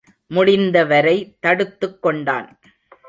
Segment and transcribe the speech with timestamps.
[0.27, 1.37] முடிந்தவரை
[1.39, 2.59] தடுத்துக் கொண்டான்.